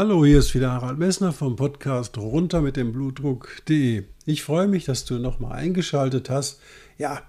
[0.00, 4.04] Hallo, hier ist wieder Harald Messner vom Podcast runter mit dem Blutdruck.de.
[4.26, 6.60] Ich freue mich, dass du nochmal eingeschaltet hast.
[6.98, 7.22] Ja,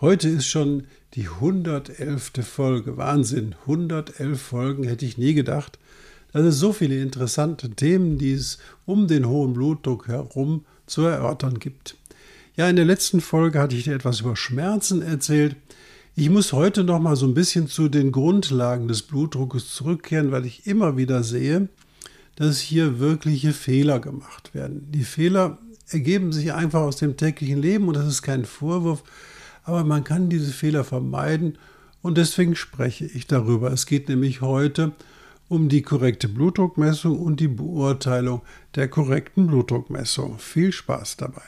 [0.00, 2.32] heute ist schon die 111.
[2.42, 2.96] Folge.
[2.96, 5.78] Wahnsinn, 111 Folgen hätte ich nie gedacht.
[6.32, 11.60] dass es so viele interessante Themen, die es um den hohen Blutdruck herum zu erörtern
[11.60, 11.96] gibt.
[12.56, 15.54] Ja, in der letzten Folge hatte ich dir etwas über Schmerzen erzählt.
[16.16, 20.44] Ich muss heute noch mal so ein bisschen zu den Grundlagen des Blutdruckes zurückkehren, weil
[20.44, 21.68] ich immer wieder sehe,
[22.36, 24.90] dass hier wirkliche Fehler gemacht werden.
[24.92, 25.58] Die Fehler
[25.90, 29.02] ergeben sich einfach aus dem täglichen Leben und das ist kein Vorwurf,
[29.64, 31.58] aber man kann diese Fehler vermeiden
[32.02, 33.72] und deswegen spreche ich darüber.
[33.72, 34.92] Es geht nämlich heute
[35.48, 38.42] um die korrekte Blutdruckmessung und die Beurteilung
[38.74, 40.38] der korrekten Blutdruckmessung.
[40.38, 41.42] Viel Spaß dabei.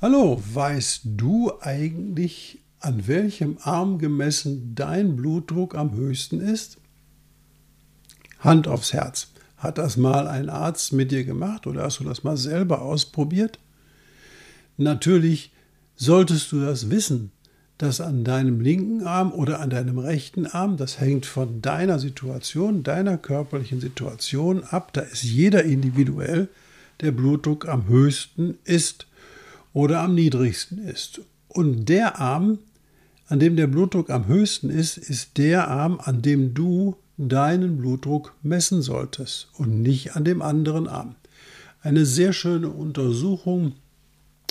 [0.00, 6.78] Hallo, weißt du eigentlich, an welchem Arm gemessen dein Blutdruck am höchsten ist?
[8.38, 9.28] Hand aufs Herz.
[9.56, 13.58] Hat das mal ein Arzt mit dir gemacht oder hast du das mal selber ausprobiert?
[14.76, 15.52] Natürlich
[15.96, 17.32] solltest du das wissen,
[17.78, 22.82] dass an deinem linken Arm oder an deinem rechten Arm, das hängt von deiner Situation,
[22.82, 26.48] deiner körperlichen Situation ab, da ist jeder individuell,
[27.00, 29.06] der Blutdruck am höchsten ist
[29.72, 31.20] oder am niedrigsten ist.
[31.48, 32.58] Und der Arm,
[33.28, 38.34] an dem der Blutdruck am höchsten ist, ist der Arm, an dem du deinen Blutdruck
[38.42, 41.16] messen solltest und nicht an dem anderen Arm.
[41.82, 43.74] Eine sehr schöne Untersuchung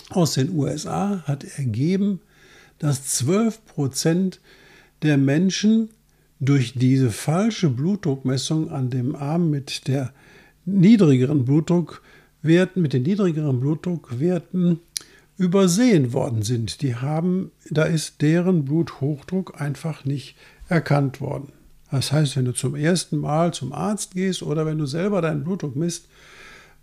[0.09, 2.21] aus den USA hat ergeben,
[2.79, 4.39] dass 12 Prozent
[5.01, 5.89] der Menschen
[6.39, 10.13] durch diese falsche Blutdruckmessung an dem Arm mit der
[10.65, 14.79] niedrigeren Blutdruckwerten, mit den niedrigeren Blutdruckwerten
[15.37, 16.81] übersehen worden sind.
[16.81, 20.35] Die haben, da ist deren Bluthochdruck einfach nicht
[20.67, 21.53] erkannt worden.
[21.91, 25.43] Das heißt, wenn du zum ersten Mal zum Arzt gehst oder wenn du selber deinen
[25.43, 26.07] Blutdruck misst,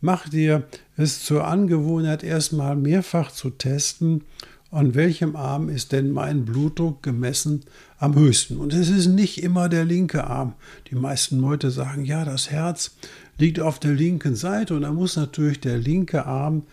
[0.00, 0.65] mach dir
[0.97, 4.22] es zur Angewohnheit, erstmal mehrfach zu testen,
[4.71, 7.62] an welchem Arm ist denn mein Blutdruck gemessen
[7.98, 8.56] am höchsten.
[8.56, 10.54] Und es ist nicht immer der linke Arm.
[10.91, 12.97] Die meisten Leute sagen, ja, das Herz
[13.38, 16.65] liegt auf der linken Seite und da muss natürlich der linke Arm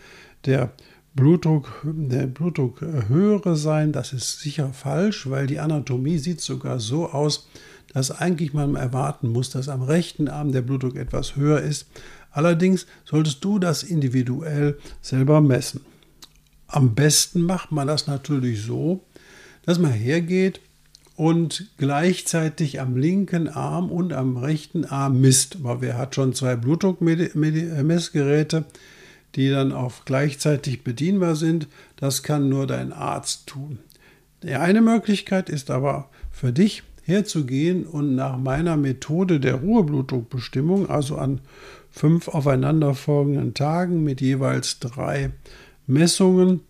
[0.46, 0.72] der
[1.14, 3.92] Blutdruck, der Blutdruck höhere sein.
[3.92, 7.48] Das ist sicher falsch, weil die Anatomie sieht sogar so aus,
[7.92, 11.86] dass eigentlich man erwarten muss, dass am rechten Arm der Blutdruck etwas höher ist.
[12.30, 15.82] Allerdings solltest du das individuell selber messen.
[16.66, 19.04] Am besten macht man das natürlich so,
[19.66, 20.62] dass man hergeht
[21.14, 25.56] und gleichzeitig am linken Arm und am rechten Arm misst.
[25.56, 28.64] Aber wer hat schon zwei Blutdruckmessgeräte?
[29.34, 31.68] Die dann auch gleichzeitig bedienbar sind.
[31.96, 33.78] Das kann nur dein Arzt tun.
[34.42, 41.16] Die eine Möglichkeit ist aber für dich herzugehen und nach meiner Methode der Ruheblutdruckbestimmung, also
[41.16, 41.40] an
[41.90, 45.30] fünf aufeinanderfolgenden Tagen mit jeweils drei
[45.86, 46.60] Messungen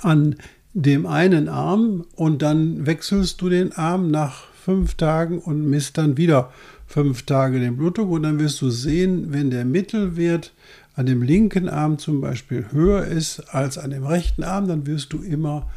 [0.00, 0.36] an
[0.72, 6.16] dem einen Arm und dann wechselst du den Arm nach fünf Tagen und misst dann
[6.16, 6.52] wieder
[6.86, 10.52] fünf Tage den Blutdruck und dann wirst du sehen, wenn der Mittelwert
[10.94, 15.12] an dem linken Arm zum Beispiel höher ist als an dem rechten Arm, dann wirst
[15.12, 15.68] du immer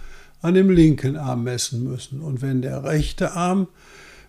[0.42, 2.22] an dem linken Arm messen müssen.
[2.22, 3.68] Und wenn der rechte Arm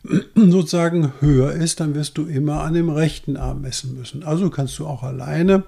[0.35, 4.23] sozusagen höher ist, dann wirst du immer an dem rechten Arm messen müssen.
[4.23, 5.65] Also kannst du auch alleine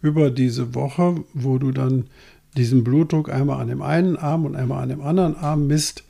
[0.00, 2.04] über diese Woche, wo du dann
[2.56, 6.04] diesen Blutdruck einmal an dem einen Arm und einmal an dem anderen Arm misst,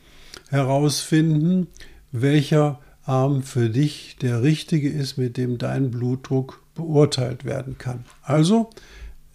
[0.51, 1.69] herausfinden,
[2.13, 8.05] welcher für dich der richtige ist, mit dem dein Blutdruck beurteilt werden kann.
[8.23, 8.71] Also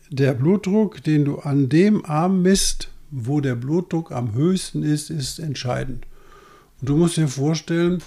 [0.10, 5.40] der Blutdruck, den du an dem Arm misst, wo der Blutdruck am höchsten ist, ist
[5.40, 6.06] entscheidend.
[6.82, 8.02] Und du musst dir vorstellen,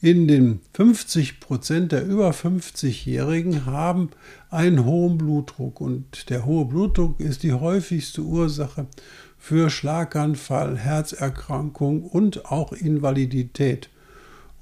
[0.00, 4.10] in den 50 Prozent der über 50-Jährigen haben
[4.50, 8.86] einen hohen Blutdruck und der hohe Blutdruck ist die häufigste Ursache
[9.38, 13.90] für Schlaganfall, Herzerkrankung und auch Invalidität.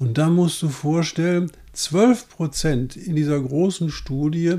[0.01, 4.57] Und da musst du vorstellen, 12 Prozent in dieser großen Studie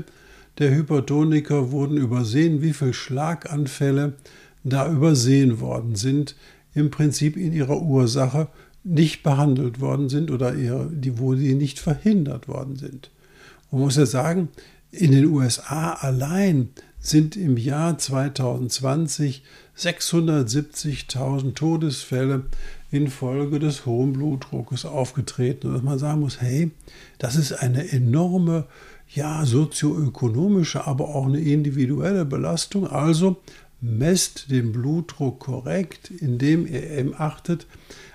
[0.58, 4.14] der Hypertoniker wurden übersehen, wie viele Schlaganfälle
[4.62, 6.36] da übersehen worden sind,
[6.74, 8.48] im Prinzip in ihrer Ursache
[8.84, 13.10] nicht behandelt worden sind oder eher, die, wo sie nicht verhindert worden sind.
[13.70, 14.48] Man muss ja sagen,
[14.94, 16.68] In den USA allein
[17.00, 19.42] sind im Jahr 2020
[19.74, 22.44] 670.000 Todesfälle
[22.92, 25.68] infolge des hohen Blutdruckes aufgetreten.
[25.68, 26.70] Und dass man sagen muss, hey,
[27.18, 28.66] das ist eine enorme,
[29.12, 32.86] ja, sozioökonomische, aber auch eine individuelle Belastung.
[32.86, 33.38] Also
[33.80, 37.66] messt den Blutdruck korrekt, indem ihr eben achtet,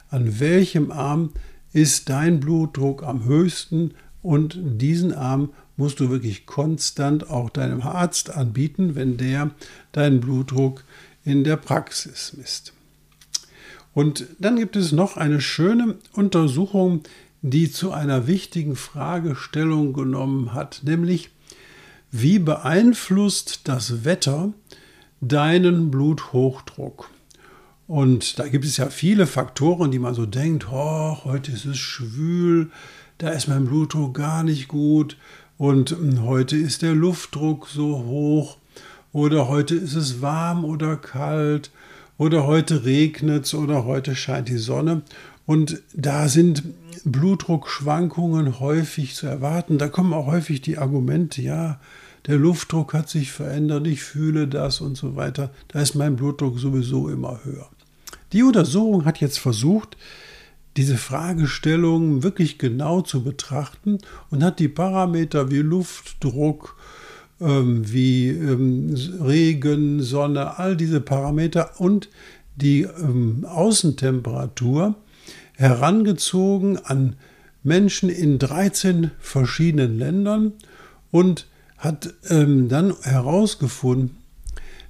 [0.10, 1.32] an welchem Arm
[1.74, 3.92] ist dein Blutdruck am höchsten
[4.22, 9.52] und diesen Arm musst du wirklich konstant auch deinem Arzt anbieten, wenn der
[9.92, 10.84] deinen Blutdruck
[11.24, 12.74] in der Praxis misst.
[13.98, 17.02] Und dann gibt es noch eine schöne Untersuchung,
[17.42, 21.32] die zu einer wichtigen Fragestellung genommen hat, nämlich
[22.12, 24.54] wie beeinflusst das Wetter
[25.20, 27.10] deinen Bluthochdruck?
[27.88, 31.80] Und da gibt es ja viele Faktoren, die man so denkt, oh, heute ist es
[31.80, 32.70] schwül,
[33.18, 35.18] da ist mein Blutdruck gar nicht gut
[35.58, 38.58] und hm, heute ist der Luftdruck so hoch
[39.12, 41.72] oder heute ist es warm oder kalt
[42.18, 45.02] oder heute regnet es oder heute scheint die Sonne.
[45.46, 46.64] Und da sind
[47.06, 49.78] Blutdruckschwankungen häufig zu erwarten.
[49.78, 51.80] Da kommen auch häufig die Argumente, ja,
[52.26, 55.52] der Luftdruck hat sich verändert, ich fühle das und so weiter.
[55.70, 57.70] Da ist mein Blutdruck sowieso immer höher.
[58.34, 59.96] Die Untersuchung hat jetzt versucht,
[60.76, 64.00] diese Fragestellung wirklich genau zu betrachten
[64.30, 66.76] und hat die Parameter wie Luftdruck,
[67.40, 72.10] wie ähm, Regen, Sonne, all diese Parameter und
[72.56, 74.96] die ähm, Außentemperatur
[75.56, 77.16] herangezogen an
[77.64, 80.54] Menschen in 13 verschiedenen Ländern
[81.12, 81.48] und
[81.78, 84.18] hat ähm, dann herausgefunden,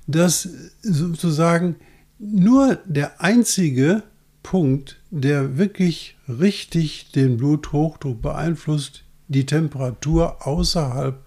[0.08, 0.48] dass
[0.82, 1.76] sozusagen
[2.20, 4.04] nur der einzige
[4.42, 11.22] Punkt, der wirklich richtig den Bluthochdruck beeinflusst, die Temperatur außerhalb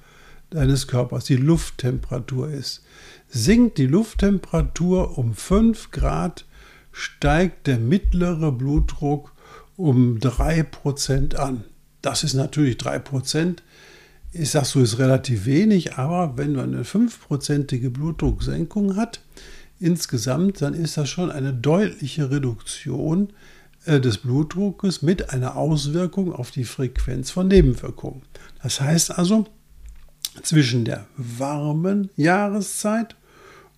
[0.51, 2.83] deines Körpers, die Lufttemperatur ist.
[3.29, 6.45] Sinkt die Lufttemperatur um 5 Grad,
[6.93, 9.33] steigt der mittlere Blutdruck
[9.77, 11.65] um 3% an.
[12.03, 13.57] Das ist natürlich 3%.
[14.33, 19.21] Ich sage so, ist relativ wenig, aber wenn man eine 5%ige Blutdrucksenkung hat,
[19.81, 23.33] insgesamt, dann ist das schon eine deutliche Reduktion
[23.87, 28.23] äh, des Blutdruckes mit einer Auswirkung auf die Frequenz von Nebenwirkungen.
[28.63, 29.47] Das heißt also,
[30.43, 33.17] zwischen der warmen Jahreszeit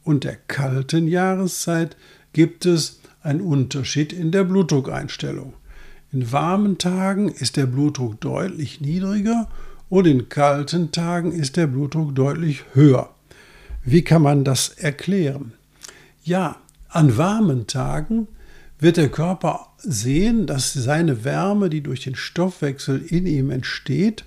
[0.04, 1.96] und der kalten Jahreszeit
[2.32, 5.54] gibt es einen Unterschied in der Blutdruckeinstellung.
[6.12, 9.48] In warmen Tagen ist der Blutdruck deutlich niedriger
[9.88, 13.10] und in kalten Tagen ist der Blutdruck deutlich höher.
[13.84, 15.52] Wie kann man das erklären?
[16.24, 16.56] Ja,
[16.88, 18.28] an warmen Tagen
[18.78, 24.24] wird der Körper sehen, dass seine Wärme, die durch den Stoffwechsel in ihm entsteht,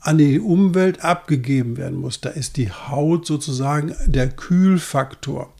[0.00, 2.20] an die Umwelt abgegeben werden muss.
[2.20, 5.52] Da ist die Haut sozusagen der Kühlfaktor.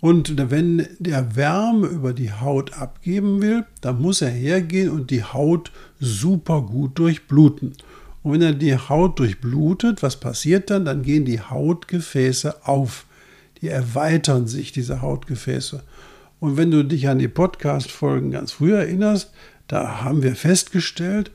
[0.00, 5.24] Und wenn der Wärme über die Haut abgeben will, dann muss er hergehen und die
[5.24, 7.72] Haut super gut durchbluten.
[8.22, 10.84] Und wenn er die Haut durchblutet, was passiert dann?
[10.84, 13.06] Dann gehen die Hautgefäße auf.
[13.60, 15.82] Die erweitern sich, diese Hautgefäße.
[16.40, 19.32] Und wenn du dich an die Podcast-Folgen ganz früh erinnerst,
[19.66, 21.30] da haben wir festgestellt,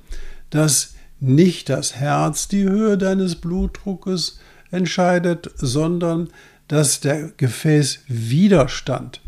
[0.51, 4.39] dass nicht das Herz die Höhe deines Blutdruckes
[4.71, 6.27] entscheidet, sondern
[6.67, 9.21] dass der Gefäßwiderstand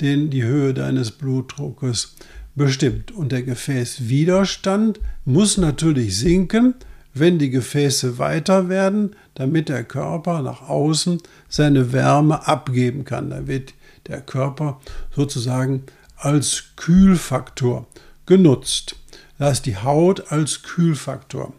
[0.00, 2.14] den die Höhe deines Blutdruckes
[2.54, 3.12] bestimmt.
[3.12, 6.74] Und der Gefäßwiderstand muss natürlich sinken,
[7.14, 13.30] wenn die Gefäße weiter werden, damit der Körper nach außen seine Wärme abgeben kann.
[13.30, 13.72] Da wird
[14.06, 14.80] der Körper
[15.14, 15.84] sozusagen
[16.16, 17.86] als Kühlfaktor
[18.26, 18.96] genutzt.
[19.38, 21.52] Da ist die Haut als Kühlfaktor.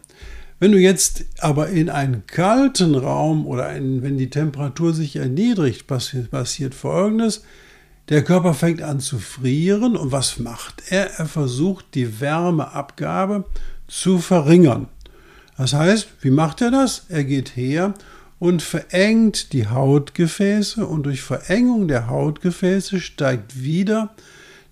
[0.60, 5.86] Wenn du jetzt aber in einen kalten Raum oder in, wenn die Temperatur sich erniedrigt,
[5.86, 7.44] passiert, passiert Folgendes.
[8.08, 11.18] Der Körper fängt an zu frieren und was macht er?
[11.18, 13.44] Er versucht die Wärmeabgabe
[13.86, 14.88] zu verringern.
[15.56, 17.04] Das heißt, wie macht er das?
[17.08, 17.94] Er geht her
[18.38, 24.14] und verengt die Hautgefäße und durch Verengung der Hautgefäße steigt wieder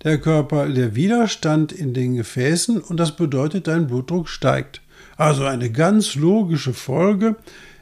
[0.06, 4.80] der Körper, der Widerstand in den Gefäßen und das bedeutet, dein Blutdruck steigt.
[5.16, 7.34] Also eine ganz logische Folge.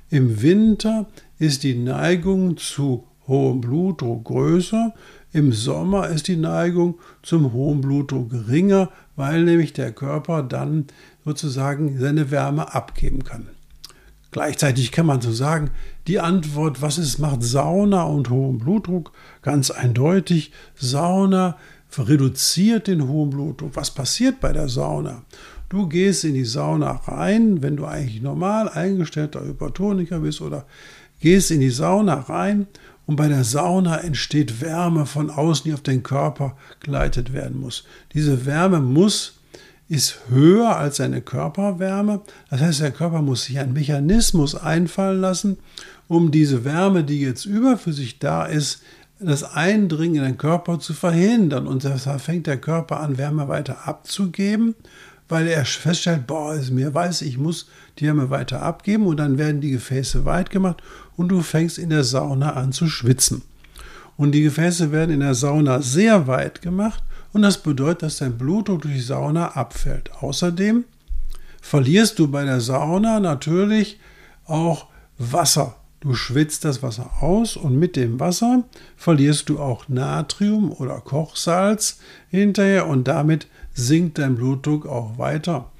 [0.08, 1.04] Im Winter
[1.38, 4.94] ist die Neigung zu hohem Blutdruck größer,
[5.34, 10.86] im Sommer ist die Neigung zum hohen Blutdruck geringer, weil nämlich der Körper dann
[11.26, 13.48] sozusagen seine Wärme abgeben kann.
[14.30, 15.70] Gleichzeitig kann man so sagen,
[16.06, 19.12] die Antwort, was es macht Sauna und hohen Blutdruck,
[19.42, 20.52] ganz eindeutig.
[20.74, 21.56] Sauna
[21.98, 23.74] reduziert den hohen Blutdruck.
[23.74, 25.22] Was passiert bei der Sauna?
[25.68, 30.66] Du gehst in die Sauna rein, wenn du eigentlich normal eingestellter Hypertoniker bist oder
[31.20, 32.66] gehst in die Sauna rein
[33.06, 37.84] und bei der Sauna entsteht Wärme von außen, die auf den Körper geleitet werden muss.
[38.12, 39.40] Diese Wärme muss
[39.88, 42.22] ist höher als seine Körperwärme.
[42.50, 45.58] Das heißt, der Körper muss sich einen Mechanismus einfallen lassen,
[46.08, 48.82] um diese Wärme, die jetzt überflüssig da ist,
[49.26, 51.66] das Eindringen in den Körper zu verhindern.
[51.66, 54.74] Und deshalb fängt der Körper an, Wärme weiter abzugeben,
[55.28, 59.38] weil er feststellt, boah, ist mir weiß, ich muss die Wärme weiter abgeben und dann
[59.38, 60.82] werden die Gefäße weit gemacht
[61.16, 63.42] und du fängst in der Sauna an zu schwitzen.
[64.16, 67.02] Und die Gefäße werden in der Sauna sehr weit gemacht
[67.32, 70.10] und das bedeutet, dass dein Blutdruck durch die Sauna abfällt.
[70.20, 70.84] Außerdem
[71.60, 73.98] verlierst du bei der Sauna natürlich
[74.44, 74.86] auch
[75.18, 75.76] Wasser.
[76.04, 81.98] Du schwitzt das Wasser aus und mit dem Wasser verlierst du auch Natrium oder Kochsalz
[82.28, 85.72] hinterher und damit sinkt dein Blutdruck auch weiter.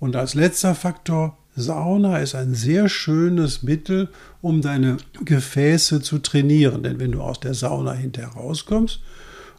[0.00, 4.08] Und als letzter Faktor, Sauna ist ein sehr schönes Mittel,
[4.42, 6.82] um deine Gefäße zu trainieren.
[6.82, 8.98] Denn wenn du aus der Sauna hinterher rauskommst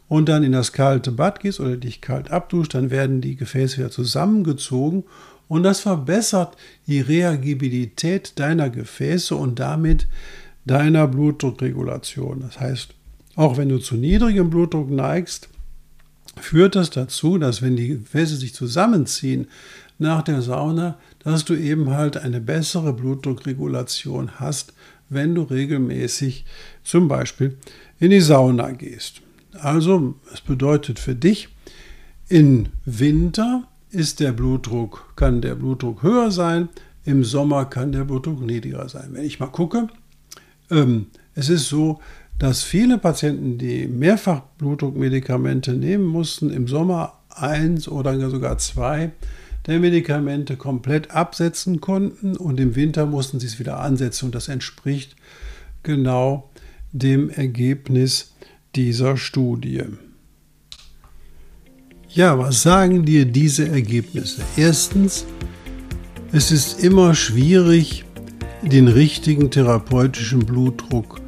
[0.06, 3.78] und dann in das kalte Bad gehst oder dich kalt abduschst, dann werden die Gefäße
[3.78, 5.04] wieder zusammengezogen
[5.50, 10.06] und das verbessert die Reagibilität deiner Gefäße und damit
[10.64, 12.42] deiner Blutdruckregulation.
[12.42, 12.94] Das heißt,
[13.34, 15.48] auch wenn du zu niedrigem Blutdruck neigst,
[16.36, 19.48] führt das dazu, dass wenn die Gefäße sich zusammenziehen
[19.98, 24.72] nach der Sauna, dass du eben halt eine bessere Blutdruckregulation hast,
[25.08, 26.44] wenn du regelmäßig
[26.84, 27.58] zum Beispiel
[27.98, 29.20] in die Sauna gehst.
[29.54, 31.48] Also, es bedeutet für dich,
[32.28, 36.68] im Winter ist der Blutdruck, kann der Blutdruck höher sein,
[37.04, 39.10] im Sommer kann der Blutdruck niedriger sein.
[39.12, 39.88] Wenn ich mal gucke,
[40.70, 42.00] ähm, es ist so,
[42.38, 49.12] dass viele Patienten, die mehrfach Blutdruckmedikamente nehmen mussten, im Sommer eins oder sogar zwei
[49.66, 54.48] der Medikamente komplett absetzen konnten und im Winter mussten sie es wieder ansetzen und das
[54.48, 55.16] entspricht
[55.82, 56.50] genau
[56.92, 58.32] dem Ergebnis
[58.74, 59.84] dieser Studie.
[62.12, 64.42] Ja, was sagen dir diese Ergebnisse?
[64.56, 65.24] Erstens,
[66.32, 68.04] es ist immer schwierig,
[68.62, 71.20] den richtigen therapeutischen Blutdruck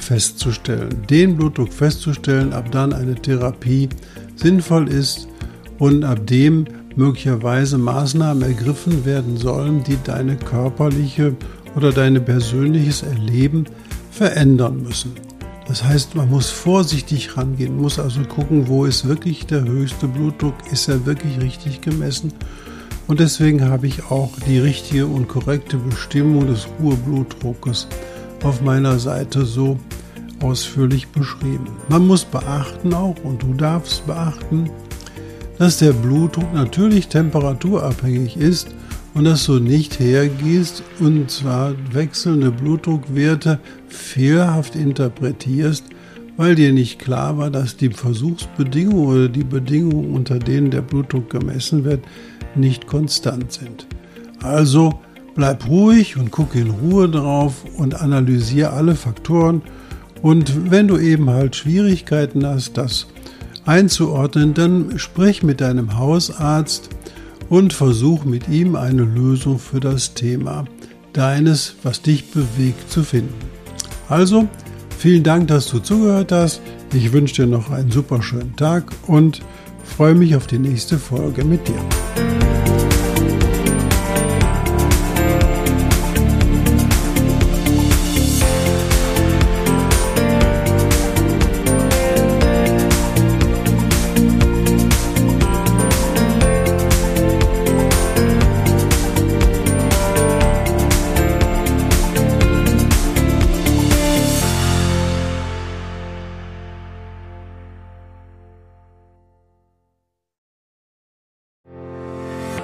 [0.00, 1.06] festzustellen.
[1.08, 3.88] Den Blutdruck festzustellen, ab dann eine Therapie
[4.34, 5.28] sinnvoll ist
[5.78, 6.64] und ab dem
[6.96, 11.36] möglicherweise Maßnahmen ergriffen werden sollen, die deine körperliche
[11.76, 13.64] oder dein persönliches Erleben
[14.10, 15.29] verändern müssen.
[15.70, 20.54] Das heißt, man muss vorsichtig rangehen, muss also gucken, wo ist wirklich der höchste Blutdruck,
[20.72, 22.32] ist er wirklich richtig gemessen.
[23.06, 27.86] Und deswegen habe ich auch die richtige und korrekte Bestimmung des Ruheblutdruckes
[28.42, 29.78] auf meiner Seite so
[30.42, 31.68] ausführlich beschrieben.
[31.88, 34.68] Man muss beachten auch, und du darfst beachten,
[35.58, 38.74] dass der Blutdruck natürlich temperaturabhängig ist
[39.14, 43.60] und dass du nicht hergehst und zwar wechselnde Blutdruckwerte
[43.92, 45.84] fehlerhaft interpretierst,
[46.36, 51.30] weil dir nicht klar war, dass die Versuchsbedingungen oder die Bedingungen, unter denen der Blutdruck
[51.30, 52.00] gemessen wird,
[52.54, 53.86] nicht konstant sind.
[54.42, 55.00] Also
[55.34, 59.62] bleib ruhig und guck in Ruhe drauf und analysiere alle Faktoren.
[60.22, 63.06] Und wenn du eben halt Schwierigkeiten hast, das
[63.66, 66.90] einzuordnen, dann sprich mit deinem Hausarzt
[67.48, 70.64] und versuch mit ihm eine Lösung für das Thema
[71.12, 73.49] deines, was dich bewegt, zu finden.
[74.10, 74.48] Also,
[74.98, 76.60] vielen Dank, dass du zugehört hast.
[76.92, 79.40] Ich wünsche dir noch einen super schönen Tag und
[79.84, 82.39] freue mich auf die nächste Folge mit dir.